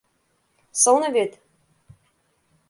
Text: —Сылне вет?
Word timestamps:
—Сылне 0.81 1.09
вет? 1.15 1.31